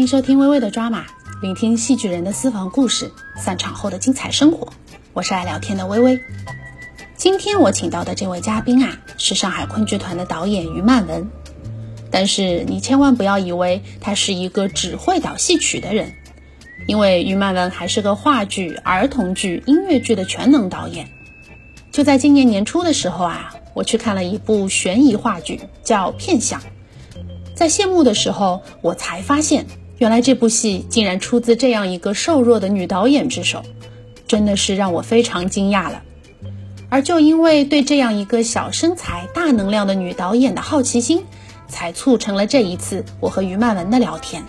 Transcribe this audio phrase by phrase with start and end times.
[0.00, 1.04] 欢迎收听微微的抓马，
[1.42, 4.72] 聆听戏剧人的私房故事，散场后的精彩生活。
[5.12, 6.18] 我是爱聊天的微微。
[7.18, 11.28] 今天我请到的这位嘉宾啊，是上海昆剧团的导演于曼文。
[12.10, 16.14] 但是你千万不要以为他是一个只会导戏曲的人，
[16.86, 21.10] 因为于曼文还是个话剧、儿童剧、音乐剧的全能导演。
[21.92, 26.58] 就在今年年初的时候啊，我去看了一部悬疑话剧，叫《片想》。
[27.54, 29.66] 在谢幕的时候，我才发现，
[30.00, 33.62] 原来这部戏竟然出自这样一个瘦弱的女导演之手，
[34.26, 36.02] 真的是让我非常惊讶了。
[36.88, 41.26] 而就因为对这样一个小身材、大能量的女导演的好奇心，
[41.68, 44.44] 才促成了这一次我和于曼文的聊天。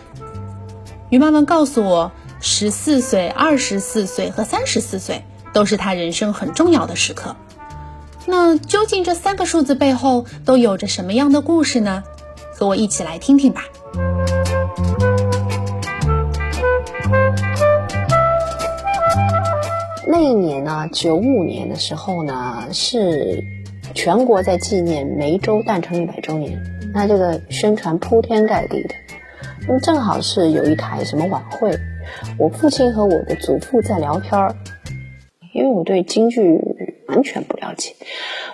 [1.10, 7.36] 于曼文告诉我，十四岁、二十四岁和三十四岁都是她人生很重要的时刻。
[8.26, 12.04] 那究竟这三个数字背后都有着什么样的故事呢？
[12.56, 13.66] 和我一起来听听吧。
[20.22, 23.44] 一年呢，九五年的时候呢，是
[23.96, 26.62] 全国在纪念梅州诞辰一百周年，
[26.94, 28.94] 那这个宣传铺天盖地的。
[29.68, 31.76] 那么正好是有一台什么晚会，
[32.38, 34.56] 我父亲和我的祖父在聊天儿，
[35.54, 36.60] 因为我对京剧
[37.08, 37.96] 完全不了解。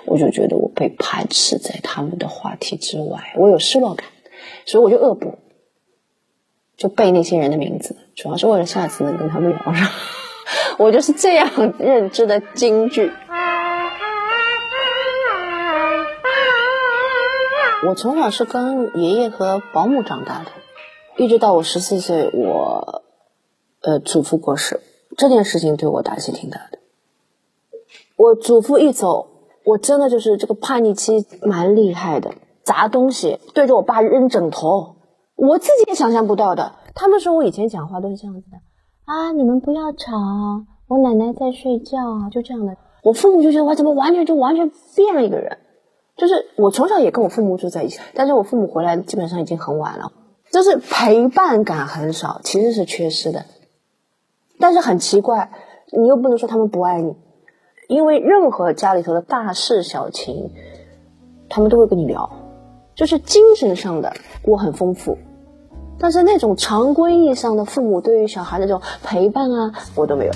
[0.05, 4.07] 我就觉得我被排斥在他们的话题之外，我有失落感，
[4.65, 5.37] 所以我就恶补，
[6.77, 9.89] 就背那些人的名字，主要是为了下次能跟他们聊上。
[10.77, 13.11] 我就是这样认知的京剧。
[17.87, 20.51] 我从小是跟爷爷和保姆长大的，
[21.17, 23.03] 一直到我十四岁，我
[23.81, 24.81] 呃祖父过世，
[25.17, 26.79] 这件事情对我打击挺大的。
[28.15, 29.33] 我祖父一走。
[29.63, 32.31] 我真的就是这个叛逆期蛮厉害的，
[32.63, 34.95] 砸东西，对着我爸扔枕头，
[35.35, 36.75] 我自己也想象不到的。
[36.95, 38.57] 他们说我以前讲话都是这样子的
[39.07, 40.17] 啊，你们不要吵，
[40.89, 41.97] 我奶奶在睡觉，
[42.29, 42.75] 就这样的。
[43.03, 45.57] 我父母就觉得我怎么完全就完全变了一个人，
[46.17, 50.11] 就是我从小也跟我父母住在一起，但是我父母回来基本上已经很晚了，
[50.51, 53.45] 就是陪伴感很少，其实是缺失的。
[54.59, 55.51] 但是很奇怪，
[55.97, 57.15] 你又不能说他们不爱你。
[57.87, 60.51] 因为任何家里头的大事小情，
[61.47, 62.29] 他们都会跟你聊，
[62.93, 64.13] 就是精神上的
[64.43, 65.17] 我很丰富，
[65.99, 70.31] 但是那种常规意义上的父母对于小孩的这种陪伴啊，我都没有。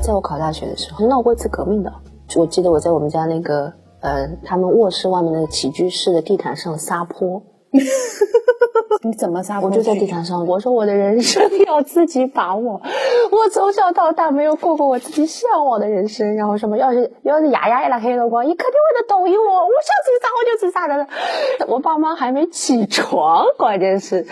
[0.00, 1.92] 在我考大学的时候，闹过一次革命的，
[2.36, 7.42] 我记得我在我们家那个呃，他们卧室外面那个起居室的地毯上撒泼。
[9.02, 9.60] 你怎么撒？
[9.60, 12.80] 我就在地毯上，我说我的人生要自己把握。
[13.30, 19.24] 我从小到大没有过过我自己向往的人生，然后什么要是要是丫丫一拉黑了光，你肯定会在逗我。
[19.24, 21.06] 我想自杀我就自杀的了。
[21.68, 24.26] 我爸妈还没起床，关键是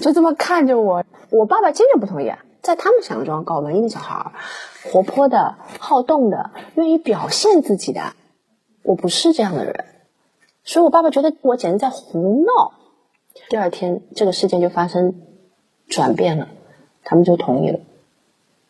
[0.00, 1.04] 就这么看着我。
[1.30, 4.32] 我爸爸坚决不同意啊，在他们想象中，搞文艺的小孩，
[4.92, 8.00] 活泼的、好动的、愿意表现自己的，
[8.82, 9.84] 我不是这样的人，
[10.64, 12.72] 所以我爸爸觉得我简直在胡闹。
[13.50, 15.12] 第二天，这个事件就发生
[15.88, 16.46] 转变了，
[17.02, 17.80] 他们就同意了。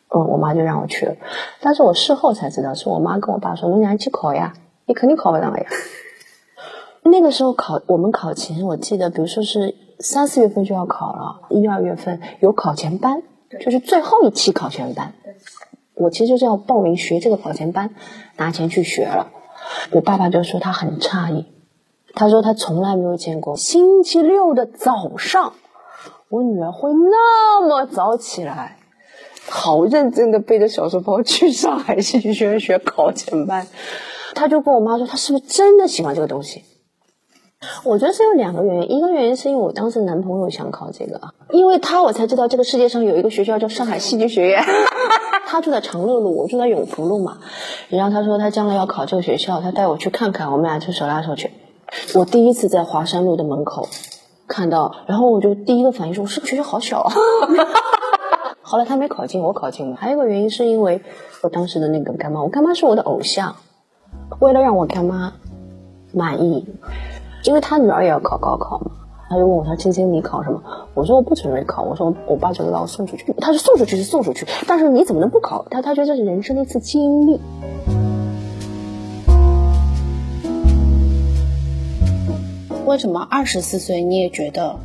[0.09, 1.15] 嗯，我妈就让我去了。
[1.61, 4.53] 但是我事后才知道，是我妈跟我爸说：“你娘去考呀，
[4.87, 5.65] 你肯定考不上呀。
[7.05, 13.21] ”那个时候考我们考前，我记得，比如说是三四月份就要考了，一二月份有考前班，
[13.59, 15.13] 就是最后一期考前班。
[15.93, 17.91] 我其实就是要报名学这个考前班，
[18.37, 19.27] 拿钱去学了。
[19.91, 21.45] 我爸爸就说他很诧异。
[22.13, 25.53] 他说他从来没有见过星期六的早上，
[26.29, 28.77] 我女儿会那么早起来，
[29.49, 33.67] 好认真的背着小书包去上海戏剧学院学考前班。
[34.33, 36.63] 他就跟我妈说，他是不是真的喜欢这个东西？
[37.83, 44.63] 我觉得是有两个原因，一个原因是因为我当时男朋友想考这个，因为他我才知道这个世界上有一个学校叫上海戏剧学院。
[45.45, 47.37] 他住在长乐路，我住在永福路嘛。
[47.89, 51.51] 然后他说他将来要考这个学校，他带我去看看，我们俩就手拉手去。
[52.15, 53.87] 我第一次在华山路的门口
[54.47, 57.13] 看到，然后我就第一个反应说：“我是个学校好小啊。
[58.63, 59.97] ”后来他没考进，我考进了。
[59.97, 61.01] 还有一个原因是因为
[61.41, 63.55] 我当时的那个干妈，我干妈是我的偶像。
[64.39, 65.33] 为了让我干妈
[66.13, 66.65] 满意，
[67.43, 68.91] 因为他女儿也要考高考嘛，
[69.29, 70.63] 他就问我：“他青青你考什么？”
[70.95, 77.41] 我说：“我不准备考。”我说：“我爸就把我送出去。”他说：“送出去是送出去，但是你怎么能不考？”他他觉得这是人生的一次经历。
[82.91, 84.77] 为什么二十四岁你也觉得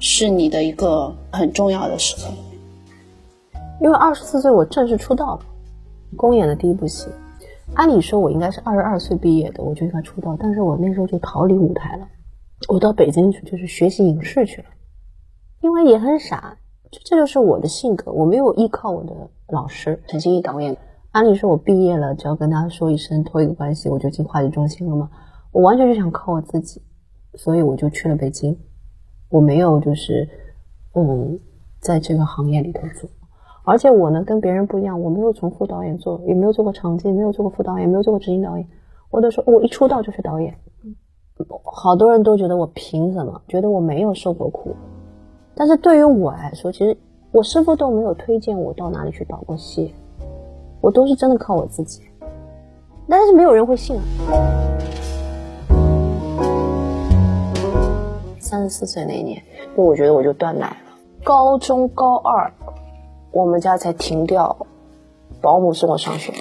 [0.00, 2.32] 是你的一个很重要的时刻？
[3.80, 5.40] 因为二十四岁我正式出道了，
[6.16, 7.06] 公演的第一部戏。
[7.74, 12.08] 按理说我应该是二十二岁毕业的，我就应该出道，但是我那时候就逃离舞台了。
[12.66, 14.66] 我到北京去就是学习影视去了，
[15.60, 16.56] 因为也很傻，
[17.04, 19.12] 这就是我的性格，我没有依靠我的
[19.50, 20.76] 老师陈欣怡导演。
[21.12, 25.08] 按理说，我毕业了只要跟他说一声托一个关系，我就进话剧中心了吗？
[25.52, 26.82] 我完全就想靠我自己，
[27.36, 28.56] 所以我就去了北京。
[29.30, 30.28] 我没有就是
[30.94, 31.38] 嗯，
[31.80, 33.08] 在这个行业里头做，
[33.64, 38.66] 而且我呢跟别人不一样，我没有从副导演做，也没有做过场记，没有做过副导演，没有做过执行导演。
[39.10, 40.54] 我都说我一出道就是导演。
[41.64, 43.42] 好多人都觉得我凭什么？
[43.48, 44.76] 觉得我没有受过苦，
[45.56, 46.96] 但是对于我来说，其实
[47.32, 49.92] 我师傅都没有推荐我到哪里去导过戏，
[50.80, 52.02] 我都是真的靠我自己，
[53.08, 54.02] 但是没有人会信啊。
[58.54, 59.42] 三十四岁那一年，
[59.76, 60.76] 就我觉得我就断奶了。
[61.24, 62.52] 高中高二，
[63.32, 64.56] 我们家才停掉
[65.42, 66.32] 保姆送我上学，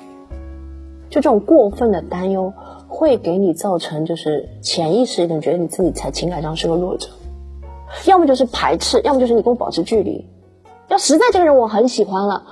[1.10, 2.54] 就这种过分的担忧。
[2.88, 7.10] 会给你造成就是潜意识里觉得你自己在情感上是个弱者，
[8.06, 10.24] 要么就是排斥，要么就是你跟我保持距离。
[10.90, 12.44] 要实在这个人我很喜欢了，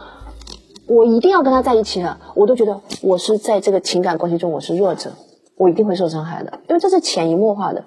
[0.88, 5.12] 我一定要跟他在一起了，我都觉得我是在这个情感关系中我是弱者，
[5.58, 7.84] 我一定会受伤害的，因为这是潜移默化的。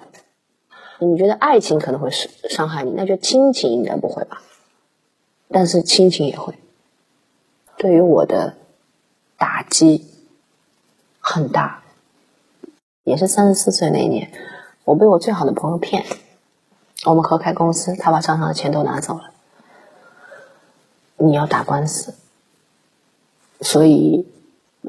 [1.04, 4.42] 你觉得爱情可能会伤伤害你，那就亲情应该不会吧？
[5.48, 6.54] 但是亲情也会，
[7.76, 8.54] 对于我的
[9.36, 10.06] 打击
[11.20, 11.82] 很大。
[13.04, 14.32] 也是三十四岁那一年，
[14.84, 16.02] 我被我最好的朋友骗，
[17.04, 19.30] 我们合开公司，他把账上的钱都拿走了。
[21.18, 22.14] 你要打官司，
[23.60, 24.26] 所以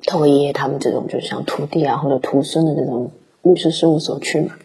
[0.08, 4.56] 透过爷爷他们这种，就是像徒弟啊或者徒孙的这种律师事务所去嘛，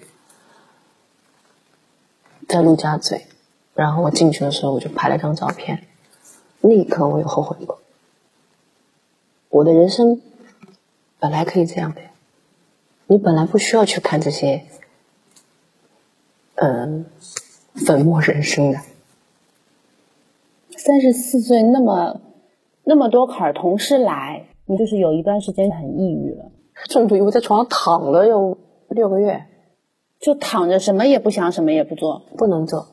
[2.50, 3.26] 在陆家嘴，
[3.74, 5.86] 然后我进去的时候，我就拍了张照片，
[6.60, 7.78] 那一刻我有后悔过，
[9.48, 10.20] 我的人生
[11.20, 12.00] 本来可以这样的。
[13.06, 14.64] 你本来不需要去看这些，
[16.56, 17.06] 嗯，
[17.74, 18.80] 粉墨人生的。
[20.76, 22.20] 三十四岁那么
[22.82, 26.50] 那么多坎儿同时来，你就是有一段时间很抑郁了，
[26.88, 28.58] 重度抑郁，在床上躺了有
[28.88, 29.46] 六个月，
[30.20, 32.88] 就躺着什么也不想，什么也不做，不能做。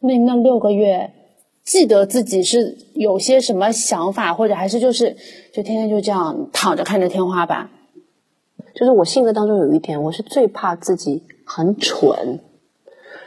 [0.00, 1.12] 那那六个月，
[1.62, 5.16] 记得自己是有些什么想法，或者还是就是
[5.52, 7.68] 就天天就这样躺着看着天花板。
[8.74, 12.40] 就是我性格当中有一点，我是最怕自己很蠢。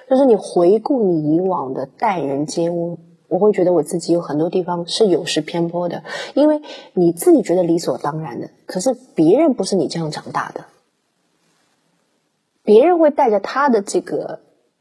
[0.09, 6.61] 就是你回顾你以往的待人接物，我会觉得我自己有很多地方是有失偏颇的，因为
[6.93, 10.65] 你自己觉得理所当然的，可是别人不是你这样长大的，
[12.63, 14.39] 别人会带着他的这个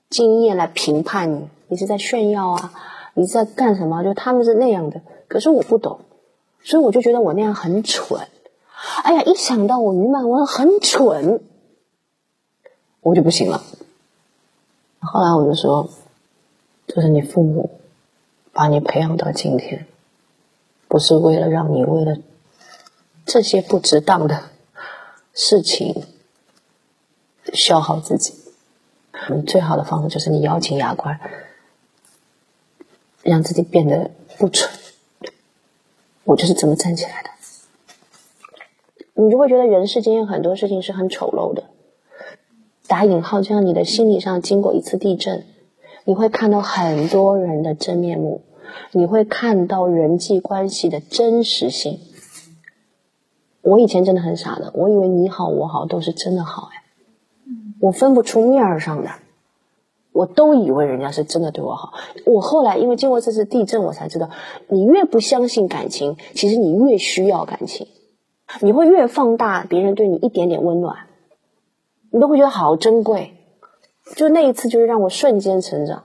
[0.09, 2.73] 经验来评判你，你是在炫耀啊，
[3.15, 4.03] 你在干什么？
[4.05, 6.01] 就他们是那样的，可是我不懂，
[6.63, 8.29] 所以我就觉得我那样很蠢。
[9.03, 11.41] 哎呀，一想到我于曼文很蠢，
[13.01, 13.63] 我就不行了。
[15.01, 15.89] 后来我就说，
[16.87, 17.71] 就是你父母
[18.53, 19.87] 把你培养到今天，
[20.89, 22.17] 不是为了让你为了
[23.27, 24.43] 这些不值当的
[25.33, 26.05] 事情
[27.53, 28.35] 消耗自己。
[29.31, 31.21] 你最好的方式就是你咬紧牙关，
[33.23, 34.71] 让自己变得不蠢。
[36.25, 37.31] 我就是这么站起来的。
[39.15, 41.65] 你就会觉得人世间有很多事情是很丑陋的，
[42.87, 45.45] 打引号，就像你的心理上经过一次地震，
[46.05, 48.43] 你会看到很多人的真面目，
[48.93, 52.01] 你会看到人际关系的真实性。
[53.61, 56.82] 我以前真的很傻的，我以为你好我好都是真的好哎，
[57.83, 59.11] 我分不出面儿上的，
[60.13, 61.95] 我都以为人家是真的对我好。
[62.25, 64.31] 我后来因为经过这次地震，我才知道，
[64.69, 67.89] 你越不相信感情，其实你越需要感情。
[68.61, 70.97] 你会越放大别人对你一点点温暖，
[72.13, 73.35] 你都会觉得好珍贵。
[74.15, 76.05] 就那一次，就是让我瞬间成长。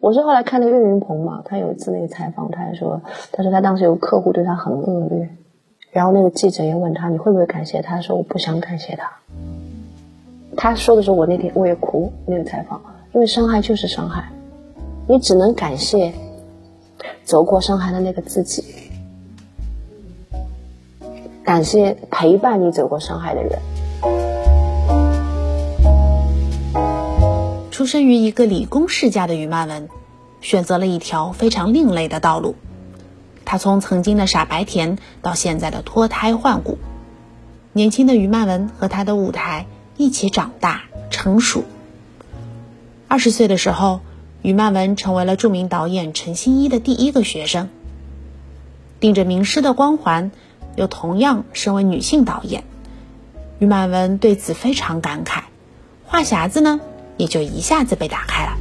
[0.00, 5.28] 我是后来看那个岳云鹏嘛，他有一次那个采访，他还说，他说他当时有客户对他很恶劣，
[5.92, 8.00] 然后那个记者也问他，你会不会感谢他？
[8.00, 9.20] 说我不想感谢他。
[10.56, 12.12] 他说的时候，我那天我也哭。
[12.26, 12.80] 那个采访，
[13.12, 14.30] 因为伤害就是伤害，
[15.08, 16.12] 你只能感谢
[17.24, 18.64] 走过伤害的那个自己。
[21.42, 23.58] 感谢陪伴你走过伤害的人。
[27.70, 29.88] 出生于一个理工世家的余曼文，
[30.40, 32.54] 选择了一条非常另类的道路。
[33.44, 36.78] 他从曾经的傻白甜到现在的脱胎换骨。
[37.72, 39.66] 年轻的余曼文和他的舞台
[40.02, 41.64] 一起长大成熟。
[43.08, 44.00] 二十岁的时候，
[44.42, 47.68] 余曼文成为了著名导演陈欣一的第一个学生。
[49.00, 50.30] 顶着名师的光环。
[50.74, 52.64] 又同样身为女性导演，
[53.58, 55.42] 于曼文对此非常感慨。
[56.06, 56.80] 话匣子呢，
[57.18, 58.56] 也就一下子被打开了。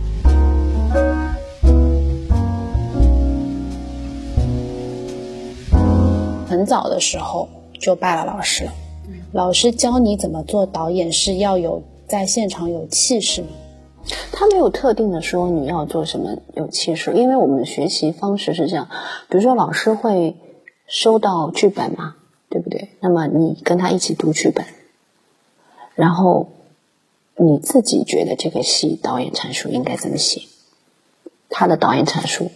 [6.50, 7.48] 很早的时候
[7.80, 8.74] 就拜了老师了，
[9.34, 13.48] 老师教你怎么做导演是要有在现场有气势吗？
[14.32, 18.90] 他没有特定的说你要做什么有气势，因为我们的学习方式是这样，
[19.30, 20.36] 比如说老师会
[20.86, 22.16] 收到剧本嘛，
[22.50, 22.90] 对不对？
[23.00, 24.66] 那么你跟他一起读剧本，
[25.96, 26.50] 然后
[27.38, 30.42] 你自己觉得这个戏导演阐述应该怎么写，
[31.50, 32.52] 他的导演阐述，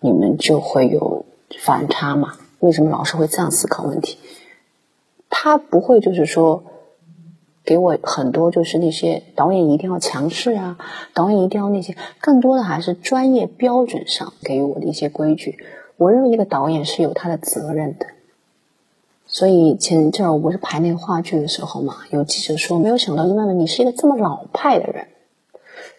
[0.00, 1.24] 你们就会有
[1.60, 2.34] 反差嘛？
[2.58, 4.18] 为什么老师会这样思考问题？
[5.42, 6.62] 他不会就是说。
[7.64, 10.76] 给我很多就是那些导演一定要强势啊，
[11.14, 15.56] 导演一定要那些，更多的还是专业标准上给予我的一些规矩。
[15.96, 18.06] 我认为一个导演是有他的责任的。
[19.28, 25.06] 所以前阵儿我不是排那个话剧的时候嘛，有记者说没有想到伊曼曼你是一个这么老派的人。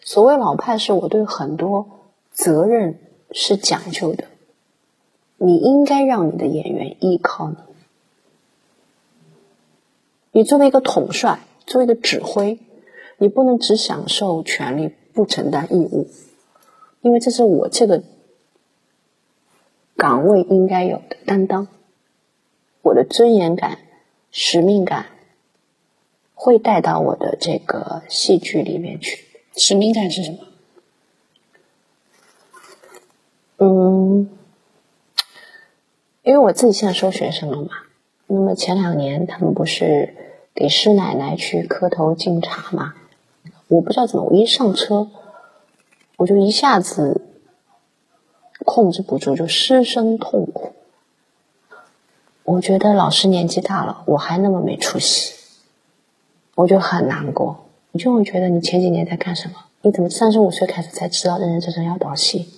[0.04, 1.86] 所谓老派，是我对很多
[2.30, 2.98] 责任
[3.30, 4.24] 是讲究的。
[5.38, 7.56] 你应该让你的演员依靠你。
[10.34, 11.40] 你作为一个统帅。
[11.66, 12.58] 作为一个指挥，
[13.16, 16.10] 你不能只享受权利，不承担义务，
[17.00, 18.02] 因为这是我这个
[19.96, 21.68] 岗位应该有的担当。
[22.82, 23.78] 我的尊严感、
[24.30, 25.06] 使命感
[26.34, 29.24] 会带到我的这个戏剧里面去。
[29.56, 30.38] 使命感是什么？
[33.56, 34.28] 嗯，
[36.22, 37.70] 因为我自己现在收学生了嘛，
[38.34, 40.14] 那么前两年他们不是。
[40.56, 42.94] 给师奶奶去磕头敬茶嘛，
[43.66, 45.08] 我不知道怎么，我一上车，
[46.16, 47.22] 我就一下子
[48.64, 50.70] 控制不住，就失声痛哭。
[52.44, 55.34] 我觉得老师年纪大了，我还那么没出息，
[56.54, 57.66] 我就很难过。
[57.90, 59.56] 你就会觉得你前几年在干什么？
[59.82, 62.48] 你怎么三十五岁开始才知道认认真真要导戏？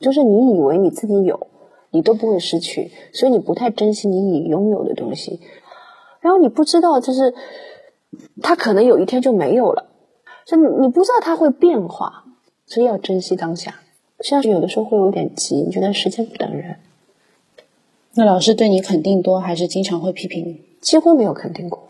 [0.00, 1.46] 就是你以为你自己有，
[1.90, 5.40] 你都不会失去，所以你不太珍惜你已拥有的东西。
[6.20, 7.34] 然后你不知道，就是
[8.42, 9.86] 他可能有一天就没有了，
[10.44, 12.24] 所以你不知道他会变化，
[12.66, 13.76] 所以要珍惜当下。
[14.20, 16.76] 像有的时候会有点急，你觉得时间不等人。
[18.14, 20.62] 那老师对你肯定多，还是经常会批评你？
[20.80, 21.88] 几乎没有肯定过。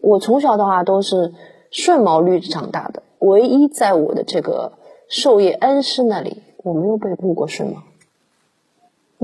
[0.00, 1.34] 我从小到大都是
[1.70, 4.72] 顺毛驴长大的，唯一在我的这个
[5.08, 7.82] 授业恩师那里，我没有被误过顺毛。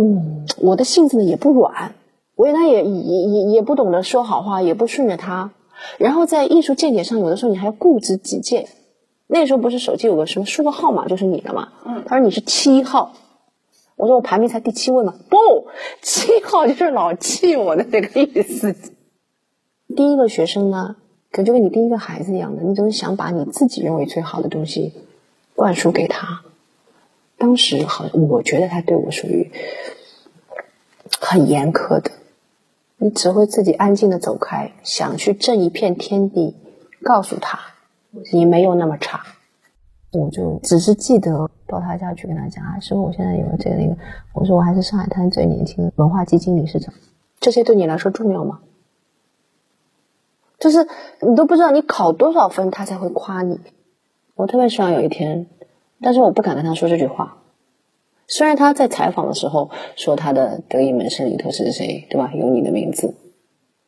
[0.01, 1.93] 嗯，我的性子呢也不软。
[2.37, 5.51] 我原来也也也也不懂得说好话，也不顺着他。
[5.99, 8.69] 然后在艺术见解上，有的时候你还要固执己见。
[9.27, 11.71] 那时候不是手机有个什么输个号码就是你的嘛？
[11.85, 12.05] 嗯。
[12.07, 13.13] 他说你是七号，
[13.97, 15.15] 我说我排名才第七位嘛。
[15.29, 15.37] 不，
[16.01, 18.77] 七号就是老气我的那个意思。
[19.97, 20.95] 第一个学生呢，
[21.33, 24.93] 可就跟你第一个孩子一样的，你总是想把你自己认为最好的东西
[25.57, 26.43] 灌输给他。
[27.39, 29.51] 当时好，我觉得他对我属于
[31.21, 32.11] 很严苛的。
[32.97, 36.57] 你只会自己安静的走开，想去挣一片天地，
[37.03, 37.61] 告诉他
[38.33, 39.23] 你没有那么差。
[40.11, 43.97] 我就只是记得到他家去跟他讲啊，师傅，我现在有了这个那个，
[44.33, 46.93] 我说我还是上海滩最年轻的文化基金理事长，
[47.39, 48.61] 这些对你来说重要吗？
[50.59, 50.89] 就是
[51.21, 53.61] 你都不知道你考多少分，他才会夸你。
[54.35, 55.47] 我特别希望有一天，
[56.01, 57.39] 但是我不敢跟他说这句话。
[58.27, 62.31] 虽然他在采访的时候说他的得意门生里头是谁，对吧？
[62.35, 63.15] 有你的名字，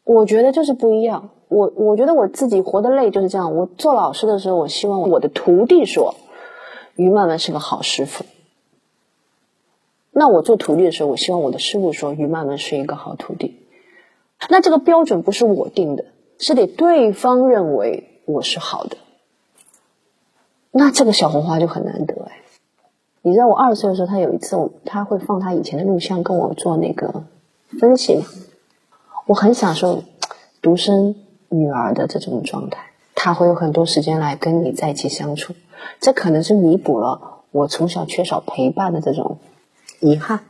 [0.05, 1.31] 我觉得就是不一样。
[1.49, 3.55] 我我觉得我自己活得累就是这样。
[3.55, 6.15] 我做老师的时候，我希望我的徒弟说
[6.97, 8.25] 于曼曼是个好师傅。
[10.13, 13.57] 那我做徒弟的时候，我希望我的师傅说于曼曼是一个好徒弟。
[14.49, 16.07] 那这个标准不是我定的，
[16.39, 18.97] 是得对方认为我是好的。
[20.73, 22.37] 那这个小红花就很难得哎。
[23.23, 27.25] 你知道我二十岁的时候，他有一次，我他会放他以前的录像跟我做那个
[27.79, 28.25] 分析嘛。
[29.27, 30.03] 我很享受
[30.63, 31.15] 独生
[31.51, 35.55] 女儿的这种状态，他会有很多时间来跟你在一起相处，
[36.01, 39.37] 这可能是弥补了我从小缺少陪伴的这种
[40.01, 40.41] 遗憾。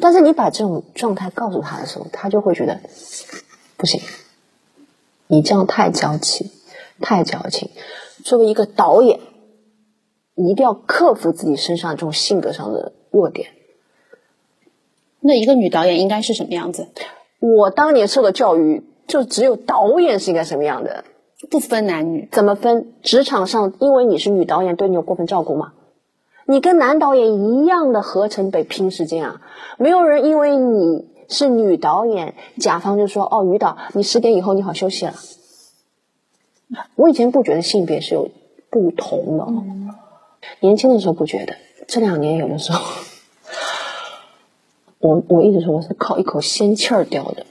[0.00, 2.80] 但是你把这种状态告诉他的时候，他就会觉得
[3.76, 4.00] 不行，
[5.28, 6.50] 你这样太娇气，
[7.00, 7.70] 太矫情。
[8.24, 9.20] 作为一个导演。
[10.40, 13.50] 你一定要克服自己身上这种性格上的弱点。
[15.20, 16.88] 那一个女导演应该是什么样子？
[17.40, 21.04] 我当年受的教育就只有导演是应该什么样的，
[21.50, 22.26] 不分男女。
[22.32, 22.94] 怎么分？
[23.02, 25.74] 职场上，因为你是女导演，对你有过分照顾吗？
[26.46, 29.42] 你跟男导演一样的合成得拼时间啊！
[29.76, 35.14] 没有人因为你是女导演，甲方就说：“哦，于导，你十点以后你好休息了。”
[36.96, 38.30] 我以前不觉得性别是有
[38.70, 39.52] 不同了。
[40.58, 41.54] 年轻的时候不觉得，
[41.86, 42.84] 这两年有的时候，
[44.98, 47.46] 我我一直说我是靠一口仙气儿叼的。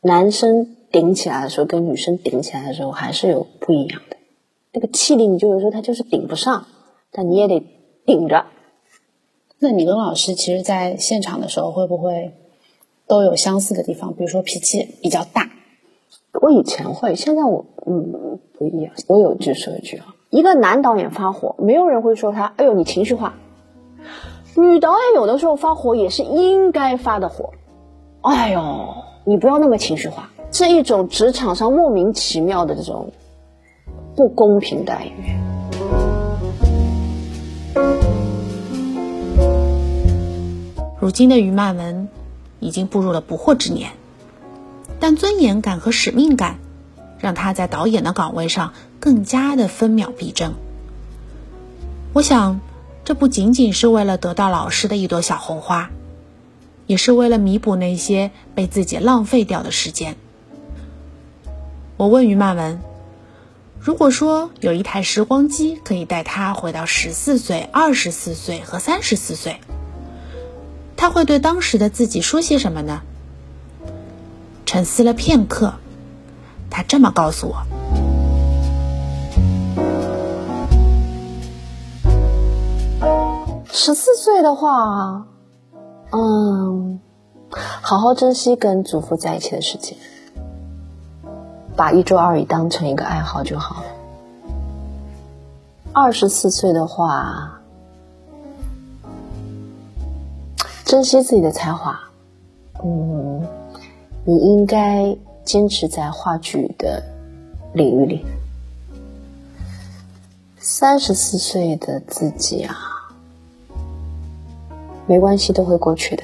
[0.00, 4.16] 男生顶起来的时候，跟女生顶起来的时候还是有不一样的。
[4.72, 6.66] 那个气力，你就有时候他就是顶不上，
[7.10, 7.62] 但你也得
[8.04, 8.46] 顶着。
[9.58, 12.34] 那你跟老师其实，在现场的时候会不会
[13.06, 14.14] 都有相似的地方？
[14.14, 15.50] 比如说脾气比较大。
[16.42, 18.92] 我以前会，现在我嗯不一样。
[19.06, 23.36] 我有句说一句啊，一个男导演发火，没有人会说他，哎呦你情绪化。
[24.54, 27.54] 女导演有的时候发火也是应该发的火，
[28.20, 33.12] 哎呦你不要那么情绪化，是一种职场上莫名其妙的这种
[34.14, 35.38] 不公平待遇。
[41.00, 42.10] 如今的于曼文
[42.60, 43.92] 已经步入了不惑之年，
[45.00, 46.58] 但尊严感和使命感
[47.18, 50.54] 让他在导演的岗位上更加的分秒必争。
[52.12, 52.60] 我想，
[53.04, 55.90] 这不仅仅是为了得到老师的一朵小红花，
[56.86, 60.16] 也是为了弥补那些被自己浪费掉的时间。
[61.96, 62.80] 我问于曼文
[63.80, 69.60] ：“如果说有一台时光机可以带他回到十四岁、二十四岁和三十四岁？”
[70.96, 73.02] 他会对当时的自己说些什么呢？
[74.64, 75.74] 沉思了片刻，
[76.70, 77.56] 他这么告诉我
[83.70, 85.26] ：“十四岁的话，
[86.12, 87.00] 嗯，
[87.80, 89.96] 好好珍惜跟祖父在一起的时间，
[91.74, 93.86] 把一周二语当成一个爱好就好了。
[95.92, 97.52] 二十四岁的话。”
[100.86, 101.98] 珍惜自己的才华，
[102.84, 103.44] 嗯，
[104.24, 107.02] 你应该坚持在话剧的
[107.72, 108.26] 领域里。
[110.58, 112.76] 三十四岁的自己啊，
[115.06, 116.22] 没关系，都会过去的。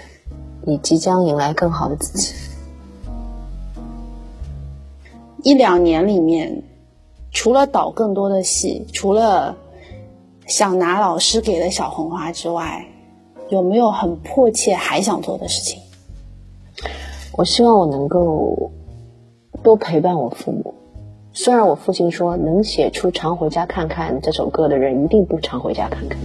[0.64, 2.34] 你即将迎来更好的自己。
[5.42, 6.62] 一两年里面，
[7.30, 9.56] 除了导更多的戏，除了
[10.46, 12.86] 想拿老师给的小红花之外。
[13.48, 15.78] 有没有很迫切还想做的事情？
[17.36, 18.72] 我希望我能够
[19.62, 20.74] 多陪伴我父母。
[21.32, 26.18] 虽然我父亲说，能写出《常回家看看》这首歌的人一定不常回家看看。